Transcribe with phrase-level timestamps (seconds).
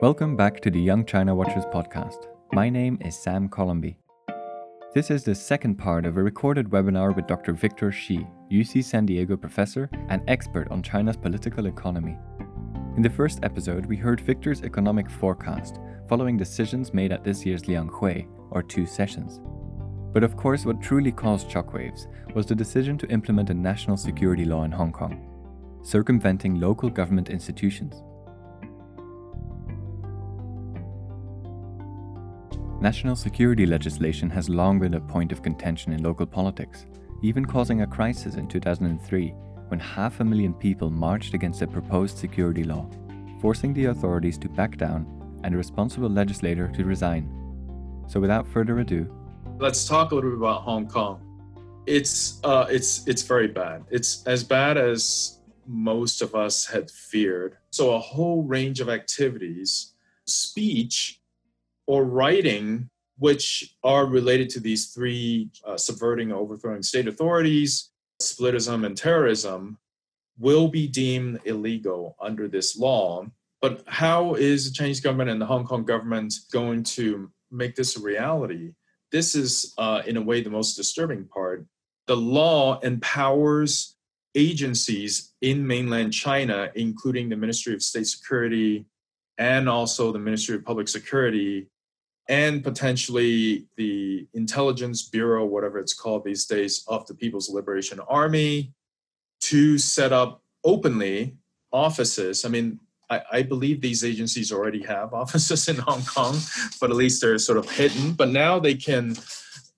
[0.00, 2.28] Welcome back to the Young China Watchers podcast.
[2.52, 3.98] My name is Sam Colomby.
[4.94, 7.52] This is the second part of a recorded webinar with Dr.
[7.52, 12.16] Victor Shih, UC San Diego professor and expert on China's political economy.
[12.96, 17.64] In the first episode, we heard Victor's economic forecast following decisions made at this year's
[17.64, 19.40] Lianghui, or two sessions.
[20.12, 24.44] But of course, what truly caused shockwaves was the decision to implement a national security
[24.44, 28.04] law in Hong Kong, circumventing local government institutions.
[32.80, 36.86] National security legislation has long been a point of contention in local politics,
[37.22, 39.34] even causing a crisis in 2003
[39.66, 42.88] when half a million people marched against a proposed security law,
[43.40, 45.04] forcing the authorities to back down
[45.42, 47.28] and a responsible legislator to resign.
[48.06, 49.12] So, without further ado,
[49.58, 51.20] let's talk a little bit about Hong Kong.
[51.84, 53.86] It's uh, it's it's very bad.
[53.90, 57.56] It's as bad as most of us had feared.
[57.70, 59.94] So, a whole range of activities,
[60.26, 61.18] speech
[61.88, 67.90] or writing which are related to these three uh, subverting or overthrowing state authorities,
[68.22, 69.76] splitism, and terrorism
[70.38, 73.26] will be deemed illegal under this law.
[73.60, 77.96] But how is the Chinese government and the Hong Kong government going to make this
[77.96, 78.72] a reality?
[79.10, 81.66] This is, uh, in a way, the most disturbing part.
[82.06, 83.96] The law empowers
[84.36, 88.84] agencies in mainland China, including the Ministry of State Security
[89.38, 91.66] and also the Ministry of Public Security,
[92.28, 98.72] and potentially the intelligence bureau, whatever it's called these days, of the People's Liberation Army
[99.40, 101.36] to set up openly
[101.72, 102.44] offices.
[102.44, 106.36] I mean, I, I, believe these agencies already have offices in Hong Kong,
[106.80, 108.12] but at least they're sort of hidden.
[108.12, 109.16] But now they can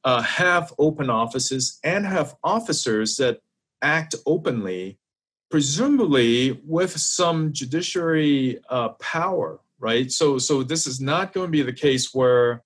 [0.04, 3.40] uh, have open offices and have officers that
[3.82, 4.98] act openly,
[5.50, 10.10] presumably with some judiciary uh, power right?
[10.12, 12.62] So so this is not going to be the case where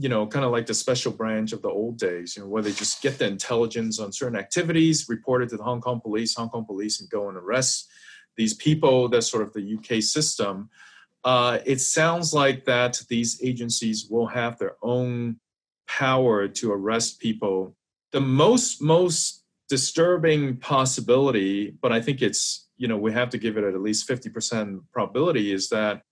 [0.00, 2.62] you know, kind of like the special branch of the old days, you know, where
[2.62, 6.34] they just get the intelligence on certain activities, report it to the Hong Kong police,
[6.34, 7.86] Hong Kong police, and go and arrest
[8.34, 9.10] these people.
[9.10, 10.70] That's sort of the UK system.
[11.22, 15.38] Uh, it sounds like that these agencies will have their own
[15.86, 17.76] power to arrest people.
[18.12, 23.58] The most most disturbing possibility, but I think it's you know we have to give
[23.58, 26.02] it at least fifty percent probability, is that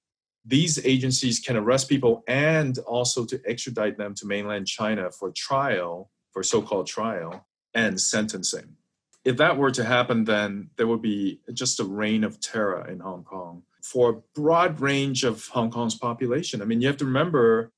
[0.44, 6.10] these agencies can arrest people and also to extradite them to mainland China for trial,
[6.32, 8.76] for so called trial, and sentencing.
[9.24, 13.00] If that were to happen, then there would be just a reign of terror in
[13.00, 16.62] Hong Kong for a broad range of Hong Kong's population.
[16.62, 17.72] I mean, you have to remember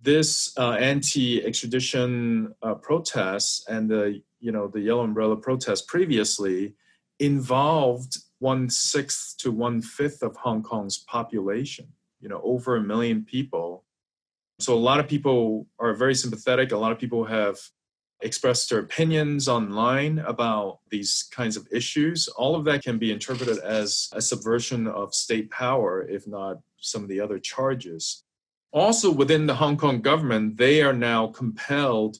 [0.00, 6.74] this uh, anti-extradition uh, protests and the you know the yellow umbrella protests previously
[7.18, 11.88] involved one sixth to one fifth of Hong Kong's population,
[12.20, 13.84] you know, over a million people.
[14.58, 16.72] So a lot of people are very sympathetic.
[16.72, 17.58] A lot of people have
[18.22, 22.28] expressed their opinions online about these kinds of issues.
[22.28, 27.02] All of that can be interpreted as a subversion of state power, if not some
[27.02, 28.22] of the other charges.
[28.72, 32.18] Also, within the Hong Kong government, they are now compelled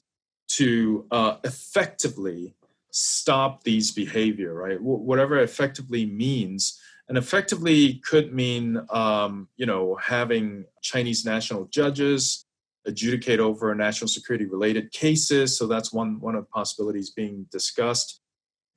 [0.49, 2.53] to uh, effectively
[2.97, 4.77] stop these behavior, right?
[4.77, 6.79] W- whatever effectively means.
[7.07, 12.45] And effectively could mean, um, you know, having Chinese national judges
[12.85, 15.57] adjudicate over national security related cases.
[15.57, 18.21] So that's one, one of the possibilities being discussed.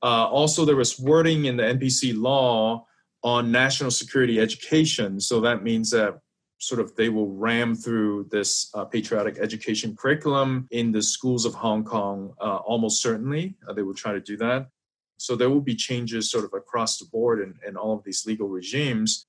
[0.02, 2.84] Uh, also, there was wording in the NPC law
[3.22, 5.20] on national security education.
[5.20, 6.20] So that means that
[6.60, 11.54] sort of they will ram through this uh, patriotic education curriculum in the schools of
[11.54, 13.56] Hong Kong uh, almost certainly.
[13.66, 14.68] Uh, they will try to do that.
[15.16, 18.26] So there will be changes sort of across the board in, in all of these
[18.26, 19.26] legal regimes.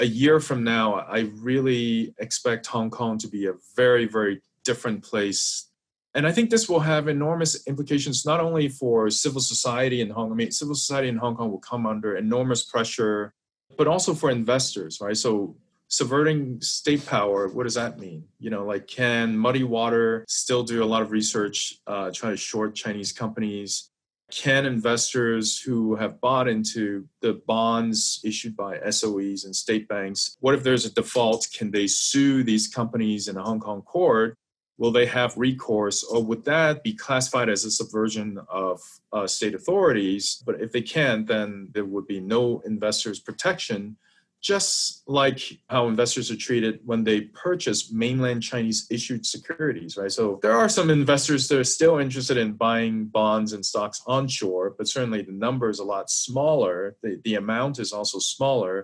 [0.00, 5.02] A year from now, I really expect Hong Kong to be a very, very different
[5.02, 5.70] place.
[6.14, 10.28] And I think this will have enormous implications not only for civil society in Hong
[10.28, 13.32] Kong, I mean, civil society in Hong Kong will come under enormous pressure,
[13.76, 15.16] but also for investors, right?
[15.16, 15.56] So
[15.94, 18.24] subverting state power what does that mean?
[18.40, 22.36] You know like can muddy water still do a lot of research uh, try to
[22.36, 23.90] short chinese companies?
[24.32, 30.56] Can investors who have bought into the bonds issued by soes and state banks what
[30.56, 31.46] if there's a default?
[31.56, 34.36] Can they sue these companies in a hong kong court?
[34.76, 36.02] Will they have recourse?
[36.02, 38.80] Or would that be classified as a subversion of
[39.12, 40.42] uh, state authorities?
[40.44, 43.96] But if they can't then there would be no investors protection
[44.44, 50.12] just like how investors are treated when they purchase mainland Chinese issued securities, right?
[50.12, 54.74] So there are some investors that are still interested in buying bonds and stocks onshore,
[54.76, 56.96] but certainly the number is a lot smaller.
[57.02, 58.76] The, the amount is also smaller.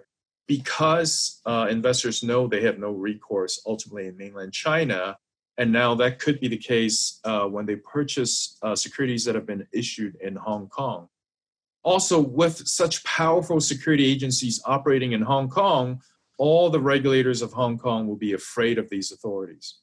[0.51, 5.17] because uh, investors know they have no recourse ultimately in mainland China.
[5.59, 9.47] And now that could be the case uh, when they purchase uh, securities that have
[9.47, 11.09] been issued in Hong Kong.
[11.83, 16.03] Also, with such powerful security agencies operating in Hong Kong,
[16.39, 19.77] all the regulators of Hong Kong will be afraid of these authorities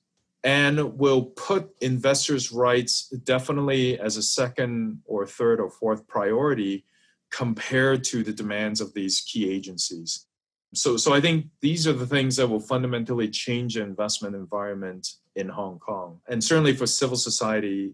[0.44, 6.86] and will put investors' rights definitely as a second or third or fourth priority
[7.32, 10.26] compared to the demands of these key agencies.
[10.74, 15.08] So, so I think these are the things that will fundamentally change the investment environment
[15.36, 16.20] in Hong Kong.
[16.28, 17.94] And certainly for civil society,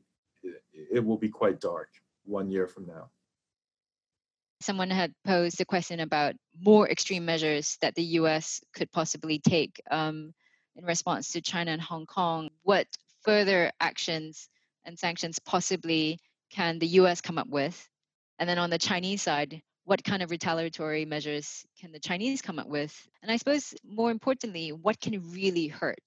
[0.92, 1.90] it will be quite dark
[2.26, 3.10] one year from now.
[4.64, 9.82] Someone had posed a question about more extreme measures that the US could possibly take.
[9.92, 10.34] Um,
[10.78, 12.88] in response to China and Hong Kong, what
[13.24, 14.48] further actions
[14.86, 16.20] and sanctions possibly
[16.50, 17.90] can the US come up with?
[18.40, 22.58] And then on the Chinese side, what kind of retaliatory measures can the Chinese come
[22.58, 22.96] up with?
[23.22, 26.00] And I suppose more importantly, what can really hurt?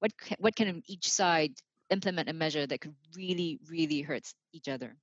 [0.00, 1.52] What can, what can each side
[1.90, 4.96] implement a measure that could really, really hurt each other?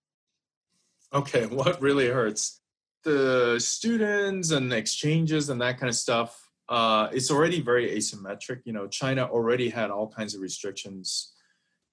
[1.14, 2.60] Okay, what really hurts?
[3.04, 8.62] The students and exchanges and that kind of stuff uh, it's already very asymmetric.
[8.66, 11.34] You know, China already had all kinds of restrictions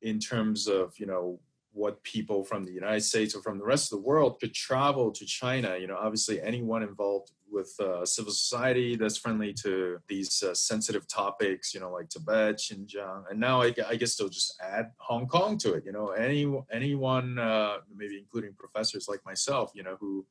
[0.02, 1.40] in terms of you know
[1.72, 5.12] what people from the United States or from the rest of the world could travel
[5.12, 5.76] to China.
[5.76, 11.06] You know, obviously anyone involved with uh, civil society that's friendly to these uh, sensitive
[11.08, 15.26] topics, you know, like Tibet, Xinjiang, and now I, I, guess they'll just add Hong
[15.26, 15.84] Kong to it.
[15.84, 20.24] You know, any anyone, uh, maybe including professors like myself, you know, who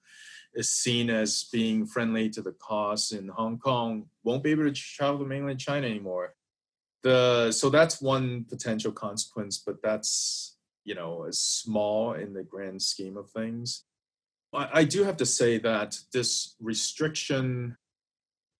[0.53, 4.71] is seen as being friendly to the cause in Hong Kong won't be able to
[4.71, 6.33] travel to mainland China anymore.
[7.03, 13.17] The so that's one potential consequence, but that's you know small in the grand scheme
[13.17, 13.83] of things.
[14.53, 17.77] I, I do have to say that this restriction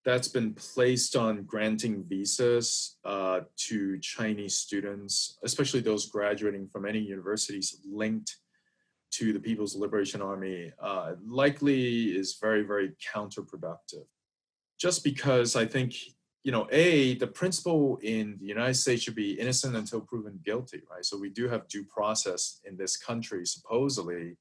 [0.06, 7.00] that's been placed on granting visas uh, to Chinese students, especially those graduating from any
[7.00, 8.38] universities linked
[9.12, 14.06] to the People's Liberation Army uh, likely is very, very counterproductive.
[14.80, 15.96] Just because I think,
[16.44, 20.82] you know, A, the principle in the United States should be innocent until proven guilty,
[20.90, 21.04] right?
[21.04, 24.38] So we do have due process in this country, supposedly,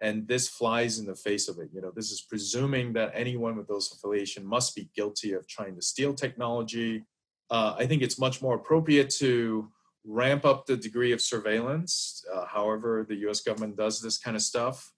[0.00, 1.70] and this flies in the face of it.
[1.74, 5.74] You know, this is presuming that anyone with those affiliation must be guilty of trying
[5.76, 7.04] to steal technology.
[7.50, 9.70] Uh, I think it's much more appropriate to
[10.04, 14.42] ramp up the degree of surveillance, uh, however the US government does this kind of
[14.42, 14.92] stuff,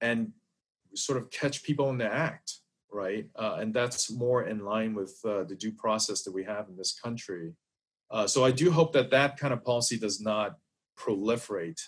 [0.00, 0.32] and
[0.94, 2.54] sort of catch people in the act,
[2.90, 3.26] right?
[3.36, 6.76] Uh, and that's more in line with uh, the due process that we have in
[6.76, 7.52] this country.
[8.10, 10.56] Uh, so I do hope that that kind of policy does not
[10.98, 11.80] proliferate.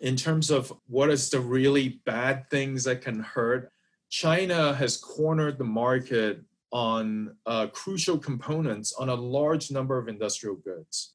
[0.00, 3.70] In terms of what is the really bad things that can hurt,
[4.08, 6.40] China has cornered the market
[6.72, 11.14] on uh, crucial components on a large number of industrial goods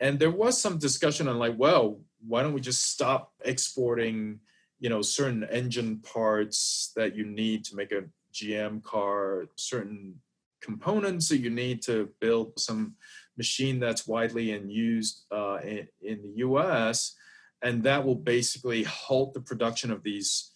[0.00, 4.40] and there was some discussion on like well why don't we just stop exporting
[4.78, 10.14] you know certain engine parts that you need to make a gm car certain
[10.60, 12.94] components that you need to build some
[13.38, 17.16] machine that's widely in use uh, in, in the us
[17.62, 20.52] and that will basically halt the production of these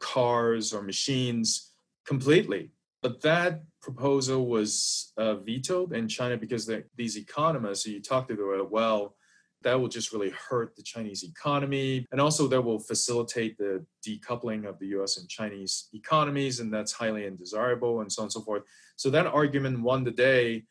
[0.00, 1.72] cars or machines
[2.06, 2.70] completely.
[3.02, 8.66] But that proposal was uh, vetoed in China because these economists you talk to, them,
[8.68, 9.14] well,
[9.62, 12.04] that will just really hurt the Chinese economy.
[12.10, 16.92] And also, that will facilitate the decoupling of the US and Chinese economies, and that's
[16.92, 18.64] highly undesirable, and so on and so forth.
[18.96, 20.64] So, that argument won the day.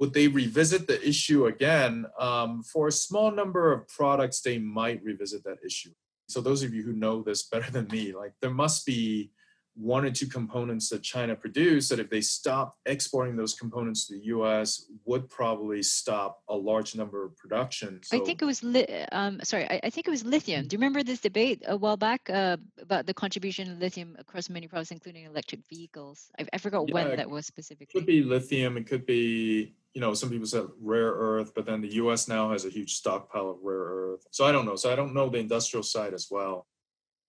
[0.00, 2.06] Would they revisit the issue again?
[2.18, 5.92] Um, for a small number of products, they might revisit that issue.
[6.28, 9.30] So, those of you who know this better than me, like there must be
[9.76, 14.14] one or two components that China produced that if they stop exporting those components to
[14.14, 14.86] the U.S.
[15.04, 18.00] would probably stop a large number of production.
[18.02, 20.66] So, I think it was li- um, sorry, I, I, think it was lithium.
[20.66, 24.48] Do you remember this debate a while back uh, about the contribution of lithium across
[24.48, 26.30] many products, including electric vehicles?
[26.38, 27.92] I, I forgot yeah, when that was specifically.
[27.94, 28.78] It could be lithium.
[28.78, 32.28] It could be you know some people said rare earth, but then the U.S.
[32.28, 34.26] now has a huge stockpile of rare earth.
[34.30, 34.76] So I don't know.
[34.76, 36.66] So I don't know the industrial side as well.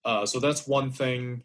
[0.06, 1.44] Uh, so that's one thing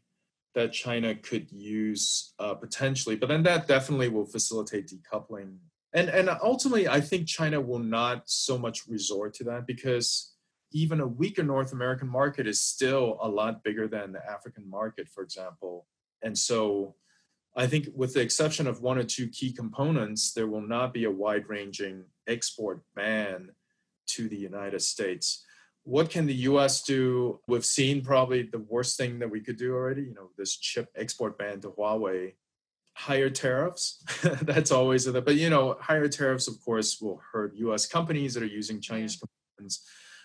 [0.54, 5.56] that China could use uh, potentially, but then that definitely will facilitate decoupling.
[5.94, 10.34] And and ultimately, I think China will not so much resort to that because
[10.72, 15.08] even a weaker North American market is still a lot bigger than the African market,
[15.08, 15.86] for example.
[16.22, 16.94] And so,
[17.54, 21.04] I think with the exception of one or two key components, there will not be
[21.04, 23.50] a wide-ranging export ban
[24.06, 25.44] to the United States
[25.84, 27.40] what can the US do?
[27.48, 30.88] We've seen probably the worst thing that we could do already, you know, this chip
[30.96, 32.34] export ban to Huawei.
[32.94, 34.04] higher tariffs.
[34.42, 38.42] That's always a but you know, higher tariffs of course will hurt US companies that
[38.42, 39.26] are using Chinese yeah.
[39.56, 39.82] components.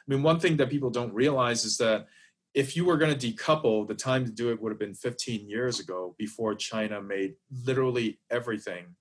[0.08, 2.08] I mean, one thing that people don't realize is that
[2.54, 5.50] if you were going to decouple, the time to do it would have been 15
[5.50, 7.36] years ago before China made
[7.66, 8.96] literally everything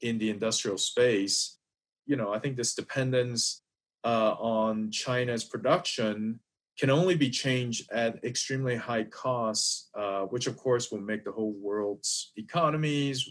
[0.00, 1.58] in the industrial space.
[2.06, 3.61] You know, I think this dependence
[4.04, 6.40] uh, on China's production
[6.78, 11.32] can only be changed at extremely high costs, uh, which of course will make the
[11.32, 13.28] whole world's economies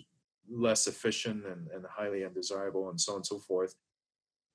[0.50, 3.74] less efficient and, and highly undesirable, and so on and so forth.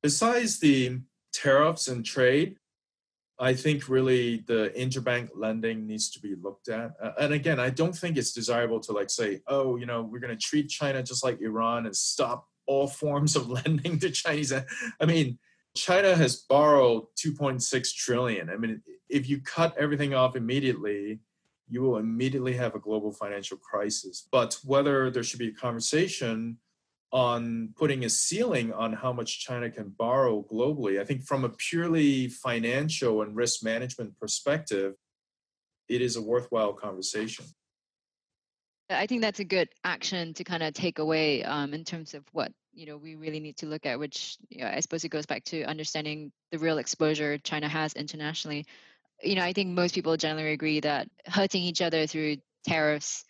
[0.02, 1.00] Besides the
[1.32, 2.56] tariffs and trade,
[3.38, 6.92] I think really the interbank lending needs to be looked at.
[7.02, 10.20] Uh, and again, I don't think it's desirable to like say, oh, you know, we're
[10.20, 14.52] going to treat China just like Iran and stop all forms of lending to Chinese.
[14.52, 15.38] I mean,
[15.76, 18.50] China has borrowed 2.6 trillion.
[18.50, 21.20] I mean, if you cut everything off immediately,
[21.68, 24.26] you will immediately have a global financial crisis.
[24.30, 26.58] But whether there should be a conversation
[27.12, 31.50] on putting a ceiling on how much China can borrow globally, I think from a
[31.50, 34.94] purely financial and risk management perspective,
[35.88, 37.44] it is a worthwhile conversation.
[38.88, 42.24] I think that's a good action to kind of take away um, in terms of
[42.32, 43.98] what you know we really need to look at.
[43.98, 47.94] Which you know, I suppose it goes back to understanding the real exposure China has
[47.94, 48.66] internationally.
[49.22, 53.24] You know, I think most people generally agree that hurting each other through tariffs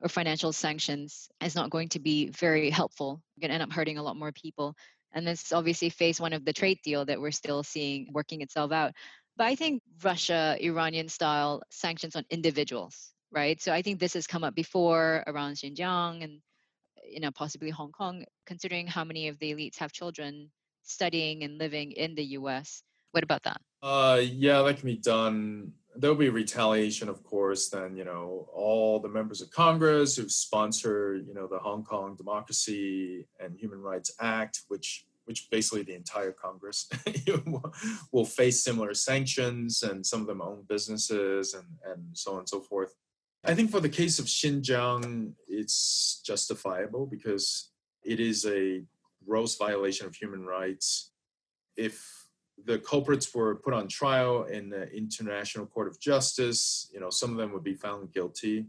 [0.00, 3.22] or financial sanctions is not going to be very helpful.
[3.36, 4.74] We're going to end up hurting a lot more people.
[5.12, 8.42] And this is obviously phase one of the trade deal that we're still seeing working
[8.42, 8.92] itself out.
[9.36, 13.60] But I think Russia, Iranian style sanctions on individuals right?
[13.60, 16.40] So I think this has come up before around Xinjiang and
[17.08, 20.50] you know possibly Hong Kong, considering how many of the elites have children
[20.82, 22.82] studying and living in the U.S.
[23.12, 23.60] What about that?
[23.82, 25.72] Uh, yeah, that can be done.
[25.94, 27.68] There'll be retaliation, of course.
[27.68, 32.16] Then you know all the members of Congress who sponsor you know the Hong Kong
[32.16, 36.88] Democracy and Human Rights Act, which which basically the entire Congress
[38.12, 42.48] will face similar sanctions, and some of them own businesses and and so on and
[42.48, 42.94] so forth.
[43.48, 47.70] I think for the case of Xinjiang, it's justifiable because
[48.04, 48.82] it is a
[49.24, 51.12] gross violation of human rights.
[51.76, 52.04] If
[52.64, 57.30] the culprits were put on trial in the International Court of Justice, you know, some
[57.30, 58.66] of them would be found guilty.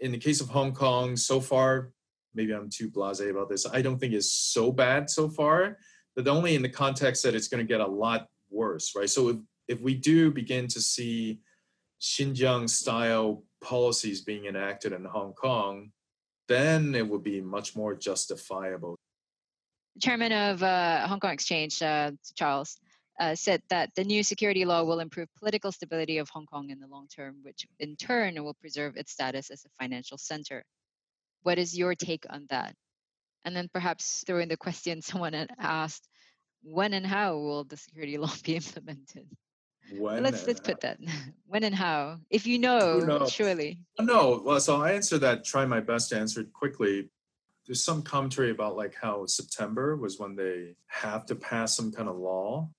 [0.00, 1.92] In the case of Hong Kong, so far,
[2.34, 3.66] maybe I'm too blasé about this.
[3.66, 5.78] I don't think it's so bad so far,
[6.14, 9.08] but only in the context that it's going to get a lot worse, right?
[9.08, 11.40] So if, if we do begin to see
[12.02, 15.90] Xinjiang style policies being enacted in Hong Kong,
[16.46, 18.96] then it would be much more justifiable.
[19.94, 22.78] The chairman of uh, Hong Kong Exchange, uh, Charles,
[23.18, 26.80] uh, said that the new security law will improve political stability of Hong Kong in
[26.80, 30.64] the long term, which in turn will preserve its status as a financial center.
[31.42, 32.74] What is your take on that?
[33.44, 36.08] And then perhaps throwing the question someone had asked,
[36.62, 39.28] when and how will the security law be implemented?
[39.92, 40.98] When let's let's put that
[41.46, 42.18] when and how.
[42.30, 43.78] If you know surely.
[44.00, 47.10] No well so i answer that try my best to answer it quickly.
[47.66, 52.08] There's some commentary about like how september was when they have to pass some kind
[52.08, 52.70] of law.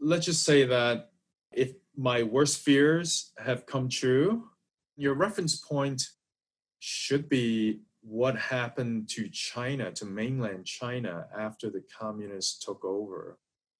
[0.00, 1.10] Let's just say that
[1.52, 4.44] if my worst fears have come true
[4.96, 6.02] your reference point
[6.78, 13.38] should be what happened to china to mainland china after the communists took over.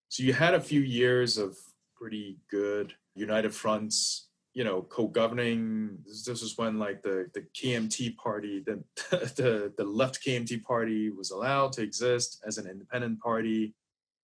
[0.08, 1.56] So you had a few years of
[1.98, 2.94] pretty good.
[3.14, 5.98] United Fronts, you know, co-governing.
[6.06, 8.82] This, was when like the the KMT party, the,
[9.36, 13.74] the the left KMT party was allowed to exist as an independent party.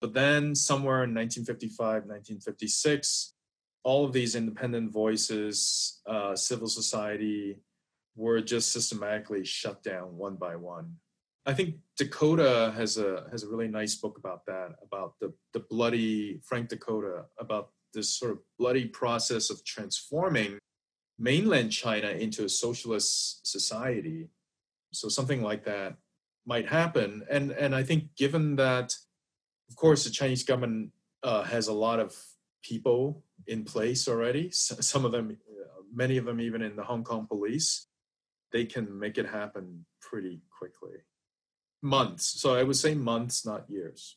[0.00, 3.34] But then somewhere in 1955, 1956,
[3.84, 7.58] all of these independent voices, uh, civil society,
[8.16, 10.96] were just systematically shut down one by one.
[11.44, 15.60] I think Dikötter has a has a really nice book about that, about the the
[15.60, 20.58] bloody Frank Dikötter, about this sort of bloody process of transforming
[21.18, 24.28] mainland China into a socialist society.
[24.92, 25.96] So something like that
[26.46, 28.94] might happen, and and I think given that,
[29.68, 30.92] of course, the Chinese government
[31.24, 32.14] uh, has a lot of
[32.62, 34.50] people in place already.
[34.52, 35.36] Some of them,
[35.92, 37.88] many of them, even in the Hong Kong police,
[38.52, 41.02] they can make it happen pretty quickly
[41.82, 42.40] months.
[42.40, 44.16] So I would say months, not years.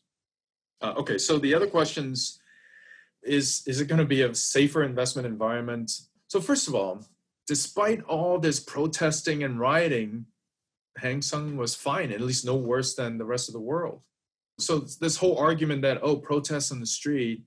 [0.82, 2.40] Uh, okay, so the other questions
[3.24, 5.92] is is it going to be a safer investment environment?
[6.28, 7.04] So first of all,
[7.48, 10.26] despite all this protesting and rioting,
[10.98, 14.04] Hang Seng was fine, at least no worse than the rest of the world.
[14.60, 17.44] So this whole argument that oh, protests on the street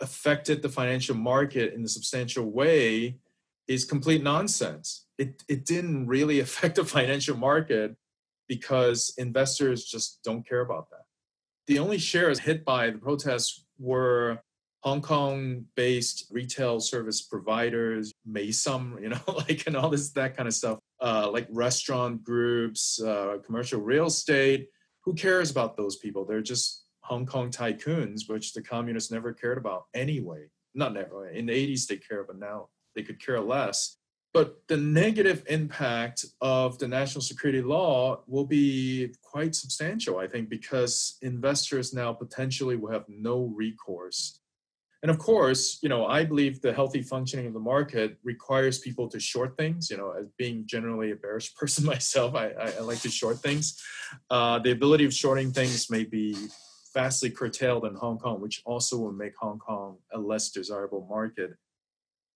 [0.00, 3.18] affected the financial market in a substantial way
[3.66, 5.06] is complete nonsense.
[5.18, 7.96] It it didn't really affect the financial market
[8.48, 11.02] because investors just don't care about that.
[11.66, 14.38] The only shares hit by the protests were
[14.84, 20.46] Hong Kong based retail service providers, Meisum, you know, like, and all this, that kind
[20.46, 24.68] of stuff, uh, like restaurant groups, uh, commercial real estate.
[25.04, 26.24] Who cares about those people?
[26.26, 30.46] They're just Hong Kong tycoons, which the communists never cared about anyway.
[30.74, 31.28] Not never.
[31.28, 33.96] In the 80s, they cared, but now they could care less.
[34.34, 40.48] But the negative impact of the national security law will be quite substantial, I think,
[40.48, 44.40] because investors now potentially will have no recourse.
[45.04, 49.06] And of course, you know, I believe the healthy functioning of the market requires people
[49.10, 49.88] to short things.
[49.88, 53.38] You know, as being generally a bearish person myself, I, I, I like to short
[53.38, 53.80] things.
[54.30, 56.34] Uh, the ability of shorting things may be
[56.92, 61.54] vastly curtailed in Hong Kong, which also will make Hong Kong a less desirable market.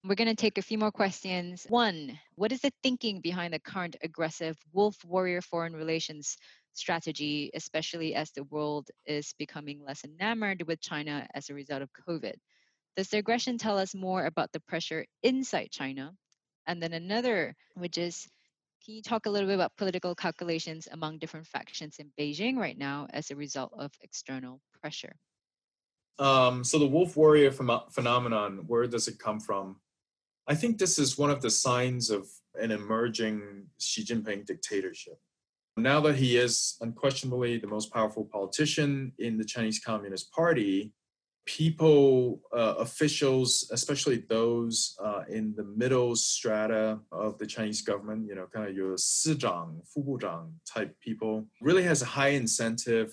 [0.04, 1.66] We're going to take a few more questions.
[1.68, 6.36] One, what is the thinking behind the current aggressive wolf warrior foreign relations
[6.72, 11.90] strategy, especially as the world is becoming less enamored with China as a result of
[12.08, 12.34] COVID?
[12.96, 16.14] Does the aggression tell us more about the pressure inside China?
[16.66, 18.28] And then another, which is
[18.84, 22.78] can you talk a little bit about political calculations among different factions in Beijing right
[22.78, 25.16] now as a result of external pressure?
[26.18, 29.80] Um, so the wolf warrior ph- phenomenon, where does it come from?
[30.47, 35.17] I think this is one of the signs of an emerging Xi Jinping dictatorship.
[35.77, 40.93] Now that he is unquestionably the most powerful politician in the Chinese Communist Party,
[41.45, 48.35] people, uh, officials, especially those uh, in the middle strata of the Chinese government, you
[48.35, 53.11] know, kind of your 司长, 副部长 type people, really has a high incentive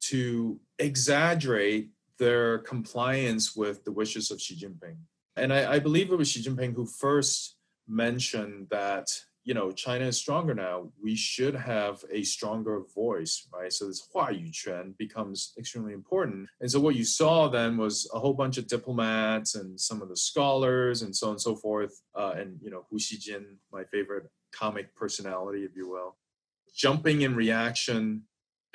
[0.00, 4.96] to exaggerate their compliance with the wishes of Xi Jinping.
[5.37, 7.55] And I, I believe it was Xi Jinping who first
[7.87, 9.07] mentioned that
[9.43, 10.89] you know China is stronger now.
[11.01, 13.71] We should have a stronger voice, right?
[13.71, 16.49] So this Huayu Quan becomes extremely important.
[16.59, 20.09] And so what you saw then was a whole bunch of diplomats and some of
[20.09, 22.01] the scholars and so on and so forth.
[22.13, 26.17] Uh, and you know Hu Xijin, my favorite comic personality, if you will,
[26.75, 28.23] jumping in reaction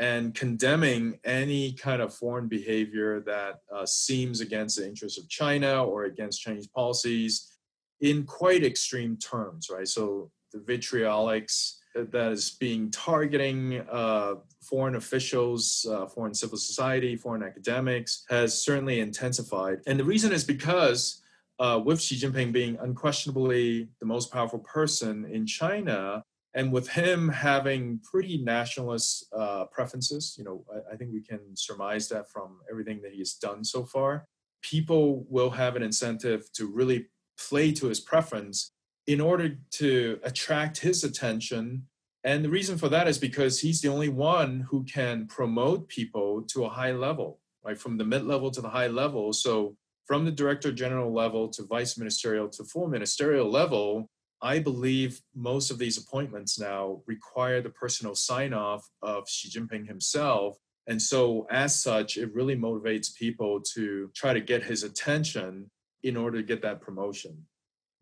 [0.03, 5.85] and condemning any kind of foreign behavior that uh, seems against the interests of China
[5.85, 7.53] or against Chinese policies
[8.01, 9.87] in quite extreme terms, right?
[9.87, 17.45] So the vitriolics that is being targeting uh, foreign officials, uh, foreign civil society, foreign
[17.45, 19.83] academics has certainly intensified.
[19.87, 21.23] And the reason is because
[21.61, 27.29] uh, with Xi Jinping being unquestionably the most powerful person in China, and with him
[27.29, 32.59] having pretty nationalist uh, preferences, you know, I, I think we can surmise that from
[32.71, 34.27] everything that he has done so far.
[34.63, 37.07] People will have an incentive to really
[37.39, 38.71] play to his preference
[39.07, 41.87] in order to attract his attention.
[42.25, 46.43] And the reason for that is because he's the only one who can promote people
[46.49, 47.79] to a high level, right?
[47.79, 49.33] From the mid level to the high level.
[49.33, 54.09] So, from the director general level to vice ministerial to full ministerial level,
[54.43, 59.87] I believe most of these appointments now require the personal sign off of Xi Jinping
[59.87, 60.59] himself.
[60.89, 65.71] And so, as such, it really motivates people to try to get his attention
[66.03, 67.47] in order to get that promotion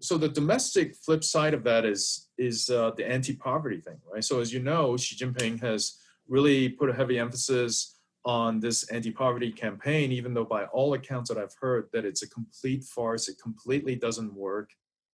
[0.00, 4.24] so the domestic flip side of that is is uh, the anti-poverty thing, right?
[4.24, 9.52] So as you know, Xi Jinping has really put a heavy emphasis on this anti-poverty
[9.52, 13.36] campaign, even though by all accounts that I've heard that it's a complete farce, it
[13.42, 14.70] completely doesn't work.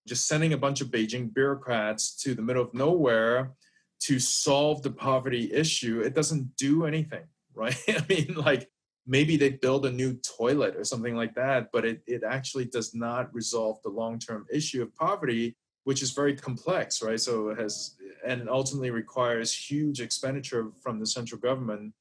[0.06, 3.52] Just sending a bunch of Beijing bureaucrats to the middle of nowhere
[4.00, 7.76] to solve the poverty issue, it doesn't do anything, right?
[7.88, 8.68] I mean, like
[9.06, 12.94] maybe they build a new toilet or something like that, but it, it actually does
[12.94, 17.20] not resolve the long term issue of poverty, which is very complex, right?
[17.20, 21.94] So it has, and ultimately requires huge expenditure from the central government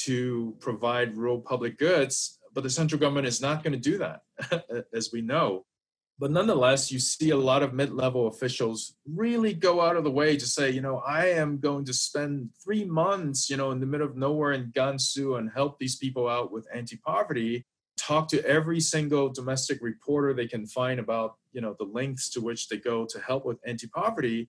[0.00, 2.38] to provide rural public goods.
[2.54, 4.22] But the central government is not going to do that,
[4.92, 5.64] as we know.
[6.20, 10.10] But nonetheless, you see a lot of mid level officials really go out of the
[10.10, 13.78] way to say, you know, I am going to spend three months, you know, in
[13.78, 17.64] the middle of nowhere in Gansu and help these people out with anti poverty.
[17.96, 22.40] Talk to every single domestic reporter they can find about, you know, the lengths to
[22.40, 24.48] which they go to help with anti poverty.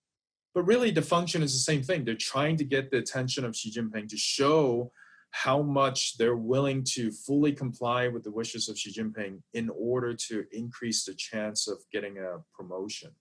[0.56, 2.04] But really, the function is the same thing.
[2.04, 4.92] They're trying to get the attention of Xi Jinping to show
[5.32, 10.14] how much they're willing to fully comply with the wishes of Xi Jinping in order
[10.14, 13.12] to increase the chance of getting a promotion.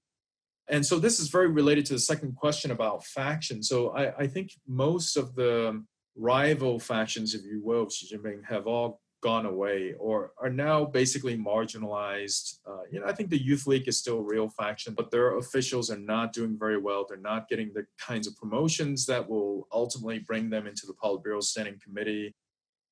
[0.69, 3.63] And so this is very related to the second question about faction.
[3.63, 5.83] So I, I think most of the
[6.17, 10.85] rival factions, if you will, of Xi Jinping have all gone away or are now
[10.85, 12.59] basically marginalized.
[12.67, 15.39] Uh, you know, I think the Youth League is still a real faction, but their
[15.39, 17.05] officials are not doing very well.
[17.09, 21.43] They're not getting the kinds of promotions that will ultimately bring them into the Politburo
[21.43, 22.35] Standing Committee.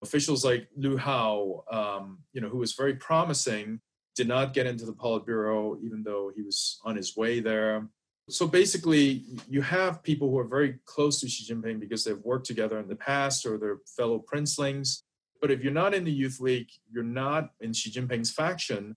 [0.03, 3.81] Officials like Lu Hao, um, you know, who was very promising,
[4.15, 7.87] did not get into the Politburo, even though he was on his way there.
[8.29, 12.47] So basically, you have people who are very close to Xi Jinping because they've worked
[12.47, 15.03] together in the past or they're fellow princelings
[15.47, 18.97] but if you're not in the youth league, you're not in Xi Jinping's faction,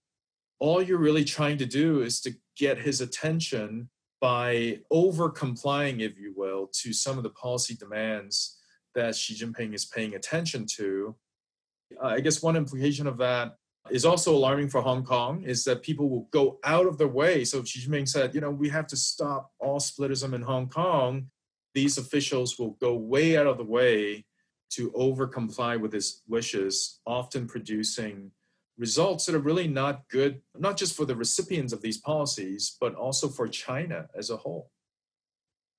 [0.57, 3.87] all you're really trying to do is to get his attention
[4.19, 8.57] by over complying, if you will, to some of the policy demands
[8.95, 11.15] that Xi Jinping is paying attention to.
[12.03, 13.53] Uh, I guess one implication of that
[13.91, 17.45] is also alarming for Hong Kong is that people will go out of their way.
[17.45, 21.27] So Xi Jinping said, you know, we have to stop all splittism in Hong Kong.
[21.75, 24.25] These officials will go way out of the way
[24.71, 28.31] to over comply with his wishes, often producing
[28.77, 32.95] results that are really not good, not just for the recipients of these policies, but
[32.95, 34.71] also for China as a whole.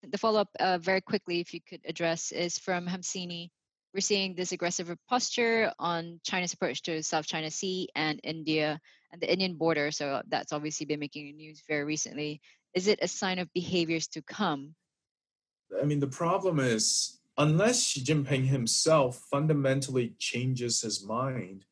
[0.03, 3.51] The follow up, uh, very quickly, if you could address, is from Hamsini.
[3.93, 8.81] We're seeing this aggressive posture on China's approach to South China Sea and India
[9.13, 9.91] and the Indian border.
[9.91, 12.41] So that's obviously been making news very recently.
[12.75, 14.75] Is it a sign of behaviors to come?
[15.81, 21.65] I mean, the problem is unless Xi Jinping himself fundamentally changes his mind,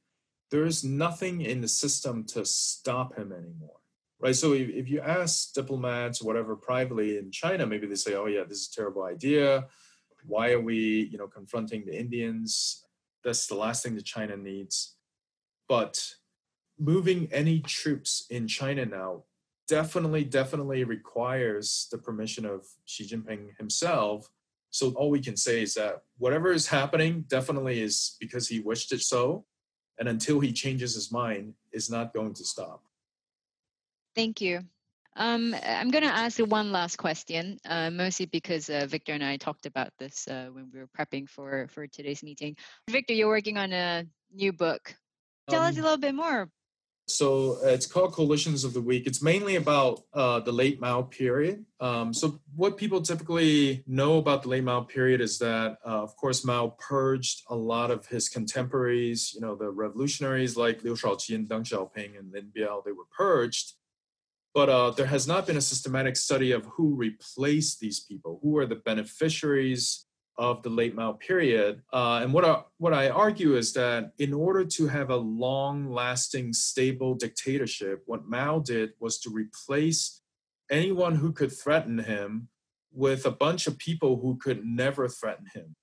[0.50, 3.76] there is nothing in the system to stop him anymore.
[4.18, 4.35] Right.
[4.35, 8.44] So if, if you ask diplomats whatever privately in China, maybe they say, oh yeah,
[8.48, 9.66] this is a terrible idea.
[10.24, 12.85] Why are we, you know, confronting the Indians?
[13.22, 14.96] That's the last thing that China needs.
[15.68, 16.02] But
[16.78, 19.24] moving any troops in China now
[19.68, 24.31] definitely, definitely requires the permission of Xi Jinping himself
[24.70, 28.92] so all we can say is that whatever is happening definitely is because he wished
[28.92, 29.44] it so.
[29.98, 32.83] And until he changes his mind, is not going to stop.
[34.14, 34.61] Thank you.
[35.16, 39.37] Um, I'm going to ask one last question, uh, mostly because uh, Victor and I
[39.37, 42.57] talked about this uh, when we were prepping for, for today's meeting.
[42.88, 44.94] Victor, you're working on a new book.
[45.50, 46.48] Tell um, us a little bit more
[47.11, 49.07] so uh, it's called Coalitions of the Weak.
[49.07, 51.64] It's mainly about uh, the late Mao period.
[51.81, 56.16] Um, so what people typically know about the late Mao period is that, uh, of
[56.16, 59.33] course, Mao purged a lot of his contemporaries.
[59.35, 63.07] You know, the revolutionaries like Liu Shaoqi and Deng Xiaoping and Lin Biao, they were
[63.16, 63.75] purged.
[64.55, 68.59] But uh, there has not been a systematic study of who replaced these people, who
[68.59, 70.07] are the beneficiaries
[70.38, 71.83] of the late Mao period.
[71.92, 75.90] Uh, and what I, what I argue is that in order to have a long
[75.90, 80.22] lasting, stable dictatorship, what Mao did was to replace
[80.70, 82.48] anyone who could threaten him
[82.92, 85.74] with a bunch of people who could never threaten him.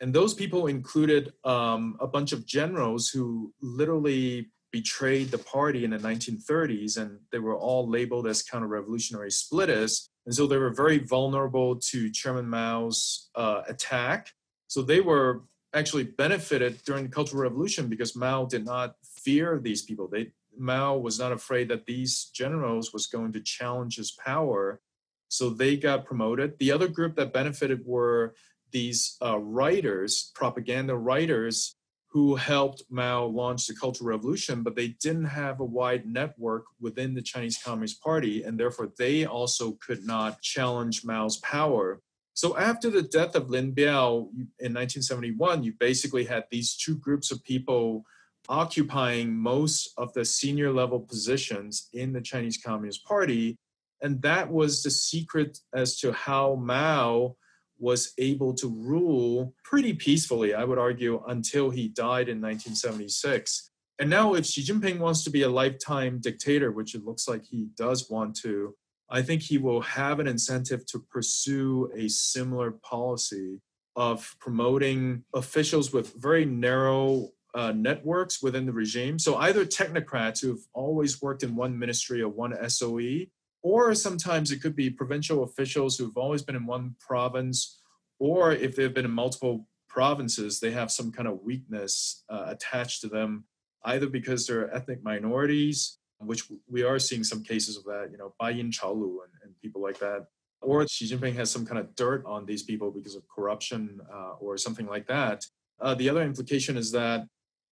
[0.00, 5.90] And those people included um, a bunch of generals who literally betrayed the party in
[5.90, 10.70] the 1930s, and they were all labeled as counter revolutionary splittists and so they were
[10.70, 14.30] very vulnerable to Chairman Mao's uh, attack.
[14.68, 15.42] So they were
[15.74, 20.06] actually benefited during the Cultural Revolution because Mao did not fear these people.
[20.06, 24.80] They, Mao was not afraid that these generals was going to challenge his power.
[25.26, 26.56] So they got promoted.
[26.60, 28.36] The other group that benefited were
[28.70, 31.74] these uh, writers, propaganda writers,
[32.10, 37.14] who helped Mao launch the Cultural Revolution, but they didn't have a wide network within
[37.14, 42.00] the Chinese Communist Party, and therefore they also could not challenge Mao's power.
[42.34, 47.30] So after the death of Lin Biao in 1971, you basically had these two groups
[47.30, 48.04] of people
[48.48, 53.56] occupying most of the senior level positions in the Chinese Communist Party.
[54.02, 57.36] And that was the secret as to how Mao
[57.80, 63.70] was able to rule pretty peacefully, I would argue, until he died in 1976.
[63.98, 67.44] And now, if Xi Jinping wants to be a lifetime dictator, which it looks like
[67.44, 68.74] he does want to,
[69.10, 73.60] I think he will have an incentive to pursue a similar policy
[73.96, 79.18] of promoting officials with very narrow uh, networks within the regime.
[79.18, 83.26] So either technocrats who've always worked in one ministry or one SOE,
[83.62, 87.80] or sometimes it could be provincial officials who've always been in one province,
[88.18, 93.00] or if they've been in multiple provinces, they have some kind of weakness uh, attached
[93.02, 93.44] to them,
[93.84, 98.34] either because they're ethnic minorities, which we are seeing some cases of that, you know,
[98.38, 100.26] Bai Yin and, and people like that,
[100.62, 104.34] or Xi Jinping has some kind of dirt on these people because of corruption uh,
[104.40, 105.44] or something like that.
[105.80, 107.26] Uh, the other implication is that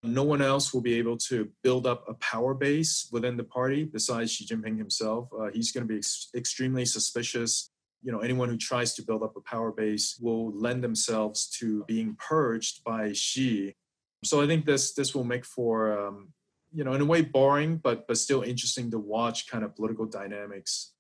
[0.08, 3.84] no one else will be able to build up a power base within the party
[3.84, 5.30] besides Xi Jinping himself.
[5.38, 7.72] Uh, he's going to be ex- extremely suspicious.
[8.04, 11.84] You know, anyone who tries to build up a power base will lend themselves to
[11.86, 13.76] being purged by Xi.
[14.24, 16.30] So I think this this will make for um,
[16.72, 20.06] you know in a way boring but but still interesting to watch kind of political
[20.06, 20.94] dynamics,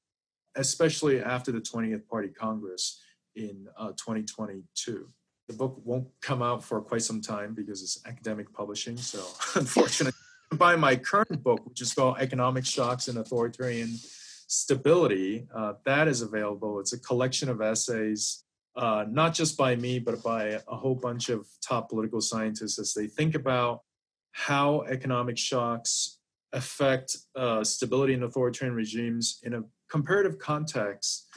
[0.56, 3.02] especially after the 20th Party Congress
[3.36, 5.10] in uh, 2022.
[5.48, 8.98] The book won't come out for quite some time because it's academic publishing.
[8.98, 9.20] So
[9.56, 10.18] unfortunately,
[10.52, 13.96] buy my current book, which is called Economic Shocks and Authoritarian
[14.48, 15.48] Stability.
[15.54, 16.80] Uh, that is available.
[16.80, 18.44] It's a collection of essays
[18.78, 22.94] uh, not just by me, but by a whole bunch of top political scientists as
[22.94, 23.82] they think about
[24.32, 26.20] how economic shocks
[26.54, 31.28] affect uh, stability in authoritarian regimes in a comparative context.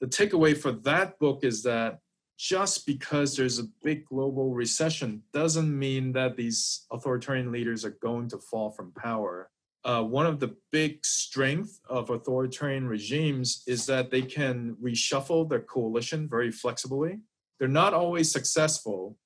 [0.00, 1.98] The takeaway for that book is that
[2.38, 8.28] just because there's a big global recession doesn't mean that these authoritarian leaders are going
[8.28, 9.48] to fall from power
[9.86, 15.60] uh, one of the big strengths of authoritarian regimes is that they can reshuffle their
[15.60, 17.20] coalition very flexibly.
[17.60, 19.16] They're not always successful,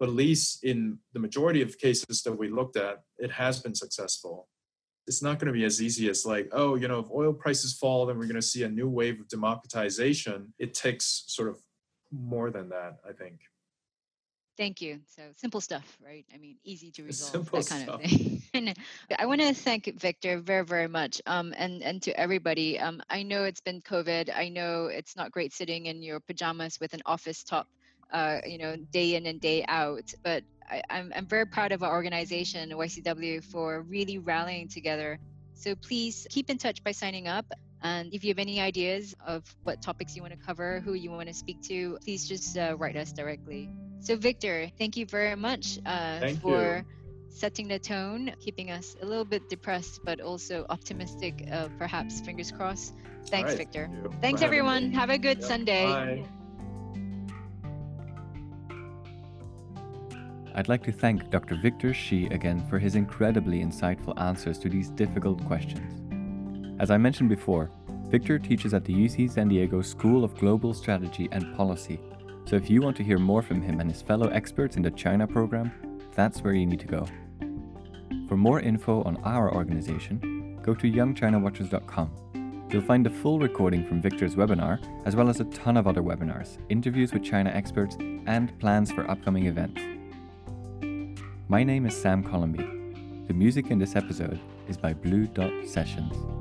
[0.00, 3.76] but at least in the majority of cases that we looked at, it has been
[3.76, 4.48] successful.
[5.06, 7.74] It's not going to be as easy as like, oh, you know, if oil prices
[7.74, 10.52] fall, then we're going to see a new wave of democratization.
[10.58, 11.60] It takes sort of
[12.10, 13.40] more than that, I think.
[14.58, 14.98] Thank you.
[15.06, 16.26] So simple stuff, right?
[16.34, 18.04] I mean, easy to resolve simple that kind stuff.
[18.04, 18.74] of thing.
[19.18, 22.76] I want to thank Victor very, very much, um, and and to everybody.
[22.76, 24.30] Um, I know it's been COVID.
[24.34, 27.68] I know it's not great sitting in your pajamas with an office top,
[28.12, 30.12] uh, you know, day in and day out.
[30.24, 35.20] But I, I'm I'm very proud of our organization, YCW, for really rallying together.
[35.54, 37.46] So please keep in touch by signing up.
[37.82, 41.10] And if you have any ideas of what topics you want to cover, who you
[41.10, 43.70] want to speak to, please just uh, write us directly.
[44.00, 46.84] So, Victor, thank you very much uh, for you.
[47.30, 52.50] setting the tone, keeping us a little bit depressed, but also optimistic, uh, perhaps, fingers
[52.50, 52.94] crossed.
[53.26, 53.90] Thanks, right, Victor.
[54.02, 54.92] Thank Thanks, everyone.
[54.92, 55.46] Have a good yep.
[55.46, 55.86] Sunday.
[55.86, 56.24] Bye.
[60.54, 61.54] I'd like to thank Dr.
[61.54, 66.07] Victor Shih again for his incredibly insightful answers to these difficult questions.
[66.78, 67.70] As I mentioned before,
[68.06, 72.00] Victor teaches at the UC San Diego School of Global Strategy and Policy
[72.48, 74.90] so if you want to hear more from him and his fellow experts in the
[74.90, 75.70] China program,
[76.14, 77.06] that's where you need to go.
[78.26, 82.68] For more info on our organization, go to youngchinawatchers.com.
[82.70, 86.00] You'll find a full recording from Victor's webinar, as well as a ton of other
[86.00, 89.82] webinars, interviews with China experts, and plans for upcoming events.
[91.48, 92.64] My name is Sam Colomby.
[93.26, 96.37] The music in this episode is by Blue Dot Sessions.